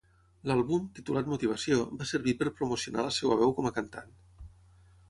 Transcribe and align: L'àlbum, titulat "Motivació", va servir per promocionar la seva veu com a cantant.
L'àlbum, 0.51 0.87
titulat 0.99 1.29
"Motivació", 1.33 1.77
va 2.01 2.09
servir 2.13 2.35
per 2.41 2.51
promocionar 2.61 3.07
la 3.11 3.13
seva 3.21 3.39
veu 3.45 3.57
com 3.61 3.71
a 3.71 3.75
cantant. 3.79 4.13